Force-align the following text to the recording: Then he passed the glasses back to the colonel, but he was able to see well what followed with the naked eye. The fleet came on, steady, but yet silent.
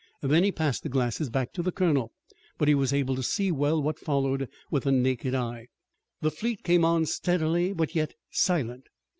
Then 0.21 0.43
he 0.43 0.51
passed 0.51 0.81
the 0.81 0.89
glasses 0.89 1.29
back 1.29 1.53
to 1.53 1.61
the 1.61 1.71
colonel, 1.71 2.11
but 2.57 2.67
he 2.67 2.73
was 2.73 2.91
able 2.91 3.15
to 3.15 3.21
see 3.21 3.51
well 3.51 3.79
what 3.79 3.99
followed 3.99 4.49
with 4.71 4.85
the 4.85 4.91
naked 4.91 5.35
eye. 5.35 5.67
The 6.21 6.31
fleet 6.31 6.63
came 6.63 6.83
on, 6.83 7.05
steady, 7.05 7.71
but 7.73 7.93
yet 7.93 8.15
silent. 8.31 8.85